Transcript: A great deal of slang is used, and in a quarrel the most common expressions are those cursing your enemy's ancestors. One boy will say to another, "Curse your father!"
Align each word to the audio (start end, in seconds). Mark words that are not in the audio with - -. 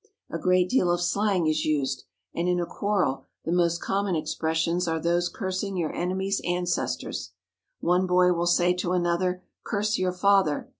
A 0.31 0.39
great 0.39 0.67
deal 0.67 0.89
of 0.89 0.99
slang 0.99 1.45
is 1.45 1.63
used, 1.63 2.05
and 2.33 2.47
in 2.49 2.59
a 2.59 2.65
quarrel 2.65 3.25
the 3.45 3.51
most 3.51 3.81
common 3.83 4.15
expressions 4.15 4.87
are 4.87 4.99
those 4.99 5.29
cursing 5.29 5.77
your 5.77 5.93
enemy's 5.93 6.41
ancestors. 6.43 7.33
One 7.81 8.07
boy 8.07 8.33
will 8.33 8.47
say 8.47 8.73
to 8.73 8.93
another, 8.93 9.43
"Curse 9.63 9.99
your 9.99 10.11
father!" 10.11 10.69